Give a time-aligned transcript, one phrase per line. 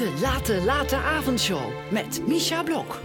[0.00, 3.00] De Late Late Avondshow met Misha Blok.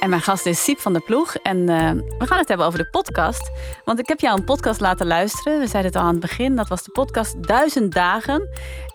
[0.00, 1.34] En mijn gast is Siep van der Ploeg.
[1.34, 3.50] En eh, we gaan het hebben over de podcast.
[3.84, 5.58] Want ik heb jou een podcast laten luisteren.
[5.58, 6.56] We zeiden het al aan het begin.
[6.56, 8.48] Dat was de podcast Duizend Dagen.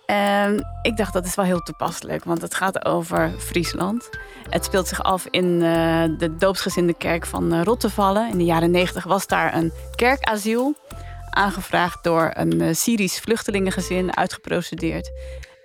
[0.06, 2.24] En ik dacht dat is wel heel toepasselijk.
[2.24, 4.10] Want het gaat over Friesland.
[4.50, 8.30] Het speelt zich af in uh, de doopsgezinde kerk van uh, Rottevallen.
[8.30, 10.76] In de jaren negentig was daar een kerkasiel.
[11.34, 14.16] Aangevraagd door een Syrisch vluchtelingengezin.
[14.16, 15.12] Uitgeprocedeerd.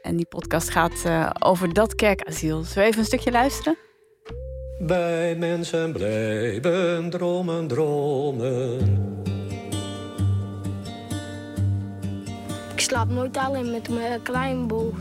[0.03, 1.05] En die podcast gaat
[1.39, 2.63] over dat kerkasiel.
[2.63, 3.77] Zullen we even een stukje luisteren?
[4.79, 8.79] Bij mensen blijven dromen, dromen.
[12.73, 14.95] Ik slaap nooit alleen met mijn kleinbroer.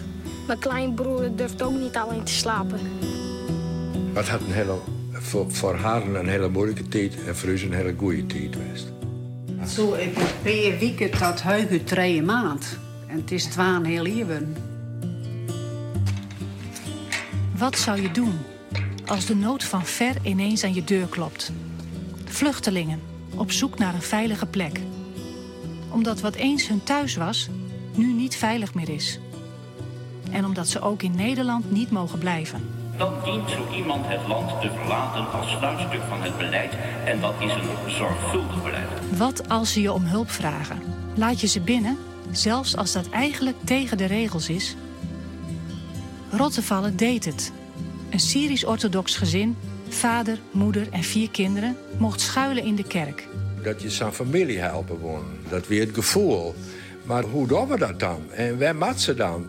[0.48, 2.80] Mijn kleinbroer durft ook niet alleen te slapen.
[4.14, 4.76] Het had een hele,
[5.12, 8.97] voor, voor haar een hele moeilijke tijd en voor ons een hele goede tijd geweest.
[9.68, 12.78] Zo, ik heb twee weken tot heugen drie maand.
[13.08, 14.56] En het is twaalf heel even.
[17.58, 18.34] Wat zou je doen
[19.06, 21.52] als de nood van ver ineens aan je deur klopt.
[22.26, 23.02] Vluchtelingen
[23.36, 24.80] op zoek naar een veilige plek.
[25.90, 27.50] Omdat wat eens hun thuis was,
[27.96, 29.20] nu niet veilig meer is.
[30.32, 32.77] En omdat ze ook in Nederland niet mogen blijven.
[32.98, 36.74] Dan dient zo iemand het land te verlaten als sluitstuk van het beleid.
[37.06, 39.18] En dat is een zorgvuldig beleid.
[39.18, 40.82] Wat als ze je om hulp vragen?
[41.16, 41.98] Laat je ze binnen,
[42.32, 44.76] zelfs als dat eigenlijk tegen de regels is?
[46.32, 47.52] Rottevallen deed het
[48.10, 49.58] een Syrisch-orthodox gezin,
[49.90, 53.28] vader, moeder en vier kinderen, mocht schuilen in de kerk.
[53.64, 56.56] Dat je zijn familie helpen wonen, dat weer het gevoel.
[57.04, 58.32] Maar hoe doen we dat dan?
[58.32, 59.48] En waar mat ze dan?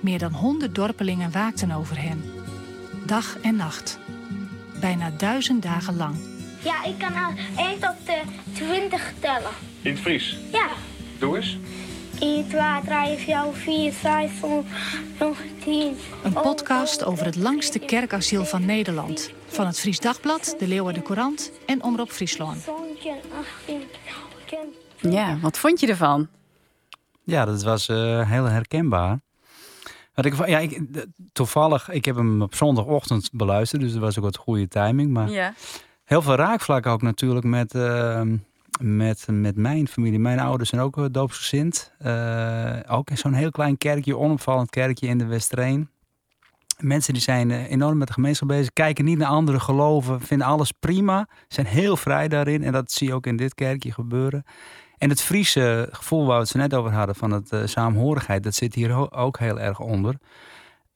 [0.00, 2.37] Meer dan honderd dorpelingen waakten over hen.
[3.08, 3.98] Dag en nacht.
[4.80, 6.16] Bijna duizend dagen lang.
[6.64, 8.20] Ja, ik kan al 1 tot de
[8.52, 9.50] 20 tellen.
[9.82, 10.38] In het Fries?
[10.52, 10.68] Ja.
[11.18, 11.58] Doe eens.
[12.20, 14.30] 1, 2, 3, 4, 4, 5,
[15.18, 15.96] 6, 10.
[16.24, 19.30] Een podcast over het langste kerkasiel van Nederland.
[19.46, 22.68] Van het Fries Dagblad, de Leeuwen de Courant en Omroep Friesland.
[25.00, 26.28] Ja, wat vond je ervan?
[27.24, 29.18] Ja, dat was uh, heel herkenbaar.
[30.18, 30.80] Wat ik, ja, ik,
[31.32, 35.10] toevallig, ik heb hem op zondagochtend beluisterd, dus dat was ook wat goede timing.
[35.10, 35.54] Maar ja.
[36.04, 38.22] heel veel raakvlakken ook natuurlijk met, uh,
[38.80, 40.18] met, met mijn familie.
[40.18, 41.92] Mijn ouders zijn ook doopsgezind.
[42.06, 45.88] Uh, ook in zo'n heel klein kerkje, onopvallend kerkje in de Westreen.
[46.78, 50.72] Mensen die zijn enorm met de gemeenschap bezig, kijken niet naar andere geloven, vinden alles
[50.72, 52.62] prima, zijn heel vrij daarin.
[52.62, 54.44] En dat zie je ook in dit kerkje gebeuren.
[54.98, 58.42] En het Friese gevoel waar we het zo net over hadden, van het uh, saamhorigheid,
[58.42, 60.14] dat zit hier ook heel erg onder.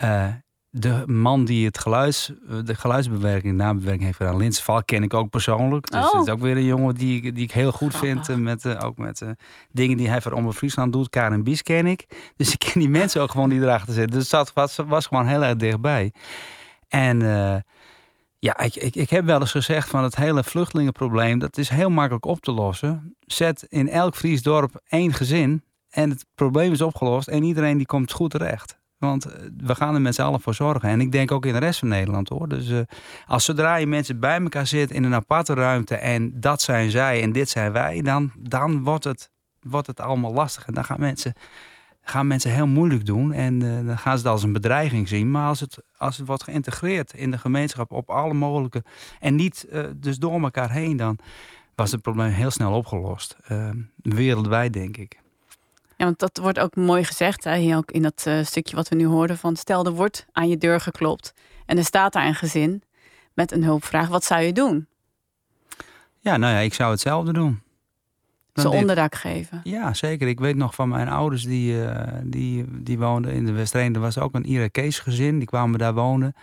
[0.04, 0.26] Uh,
[0.70, 2.32] de man die het geluids,
[2.64, 5.90] de geluidsbewerking, nabewerking heeft gedaan, Lins Valk, ken ik ook persoonlijk.
[5.90, 6.12] Dus oh.
[6.12, 8.36] het is ook weer een jongen die, die ik heel goed vind.
[8.36, 9.22] Met, uh, ook met
[9.70, 11.08] dingen die hij voor Omroep Friesland doet.
[11.08, 12.32] Karen Bies ken ik.
[12.36, 14.18] Dus ik ken die mensen ook gewoon die erachter zitten.
[14.18, 16.12] Dus dat was, was gewoon heel erg dichtbij.
[16.88, 17.22] En
[18.44, 21.90] ja, ik, ik, ik heb wel eens gezegd van het hele vluchtelingenprobleem, dat is heel
[21.90, 23.16] makkelijk op te lossen.
[23.20, 27.86] Zet in elk Fries dorp één gezin en het probleem is opgelost en iedereen die
[27.86, 28.78] komt goed terecht.
[28.98, 29.26] Want
[29.56, 30.88] we gaan er met z'n allen voor zorgen.
[30.88, 32.48] En ik denk ook in de rest van Nederland hoor.
[32.48, 32.80] Dus uh,
[33.26, 37.22] als zodra je mensen bij elkaar zit in een aparte ruimte en dat zijn zij
[37.22, 39.30] en dit zijn wij, dan, dan wordt, het,
[39.60, 40.66] wordt het allemaal lastig.
[40.66, 41.32] En dan gaan mensen,
[42.00, 45.30] gaan mensen heel moeilijk doen en uh, dan gaan ze het als een bedreiging zien.
[45.30, 48.84] Maar als het, als het wordt geïntegreerd in de gemeenschap op alle mogelijke
[49.20, 51.18] en niet uh, dus door elkaar heen, dan
[51.74, 53.36] was het probleem heel snel opgelost.
[53.96, 55.20] wereldwijd denk ik.
[55.96, 58.88] Ja, want dat wordt ook mooi gezegd, hè, hier ook in dat uh, stukje wat
[58.88, 59.38] we nu hoorden.
[59.38, 61.34] Van stel, er wordt aan je deur geklopt
[61.66, 62.82] en er staat daar een gezin
[63.34, 64.08] met een hulpvraag.
[64.08, 64.86] Wat zou je doen?
[66.18, 67.62] Ja, nou ja, ik zou hetzelfde doen.
[68.54, 69.60] Ze onderdak geven.
[69.64, 70.28] Ja, zeker.
[70.28, 73.94] Ik weet nog van mijn ouders, die, uh, die, die woonden in de Westreen.
[73.94, 76.34] Er was ook een Irakees gezin, die kwamen daar wonen.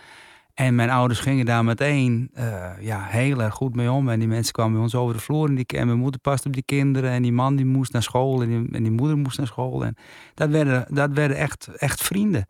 [0.54, 4.08] En mijn ouders gingen daar meteen uh, ja, heel erg goed mee om.
[4.08, 5.48] En die mensen kwamen bij ons over de vloer.
[5.48, 7.10] En, die, en mijn moeder paste op die kinderen.
[7.10, 8.42] En die man die moest naar school.
[8.42, 9.84] En die, en die moeder moest naar school.
[9.84, 9.96] En
[10.34, 12.46] dat werden, dat werden echt, echt vrienden.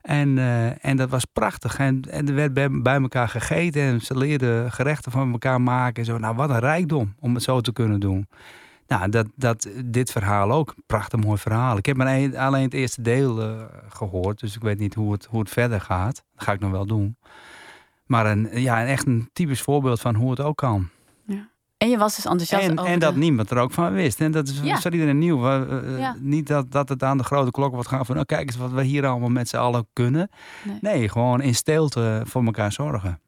[0.00, 1.78] En, uh, en dat was prachtig.
[1.78, 3.82] En, en er werd bij, bij, elkaar gegeten.
[3.82, 5.94] En ze leerden gerechten van elkaar maken.
[5.94, 6.18] En zo.
[6.18, 8.26] Nou, wat een rijkdom om het zo te kunnen doen.
[8.98, 10.74] Nou, dat, dat, dit verhaal ook.
[10.86, 11.76] Prachtig mooi verhaal.
[11.76, 14.40] Ik heb maar een, alleen het eerste deel uh, gehoord.
[14.40, 16.24] Dus ik weet niet hoe het, hoe het verder gaat.
[16.34, 17.16] Dat ga ik nog wel doen.
[18.06, 20.88] Maar een, ja, echt een typisch voorbeeld van hoe het ook kan.
[21.26, 21.48] Ja.
[21.76, 23.18] En je was dus enthousiast en, over En dat de...
[23.18, 24.20] niemand er ook van wist.
[24.20, 24.80] En dat is Ja.
[24.80, 25.46] voor iedereen nieuw.
[25.46, 26.16] Uh, Ja.
[26.18, 28.14] Niet dat, dat het aan de grote klok wordt gaan van...
[28.14, 30.30] nou kijk eens wat we hier allemaal met z'n allen kunnen.
[30.64, 30.78] Nee.
[30.80, 33.20] Nee, gewoon in stilte voor elkaar zorgen.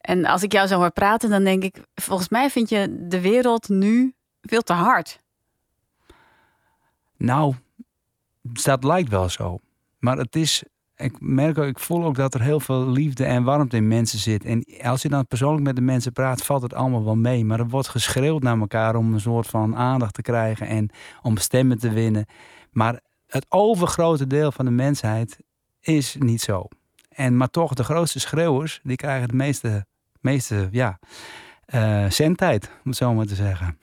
[0.00, 1.82] En als ik jou zo hoor praten, dan denk ik...
[1.94, 5.20] Volgens mij vind je de wereld nu veel te hard.
[7.16, 7.54] Nou,
[8.42, 9.58] dat lijkt wel zo.
[9.98, 10.62] Maar het is,
[10.96, 14.18] ik merk ook, ik voel ook dat er heel veel liefde en warmte in mensen
[14.18, 14.44] zit.
[14.44, 17.44] En als je dan persoonlijk met de mensen praat, valt het allemaal wel mee.
[17.44, 20.90] Maar er wordt geschreeuwd naar elkaar om een soort van aandacht te krijgen en
[21.22, 22.26] om stemmen te winnen.
[22.70, 25.38] Maar het overgrote deel van de mensheid
[25.80, 26.68] is niet zo.
[27.08, 29.86] En, maar toch, de grootste schreeuwers, die krijgen het meeste,
[30.20, 30.98] meeste ja,
[31.74, 33.78] uh, zendtijd, om het zo maar te zeggen.